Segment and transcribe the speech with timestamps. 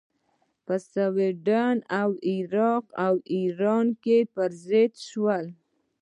[0.65, 5.43] په سودان او عراق او ایران کې پر ضد شوې.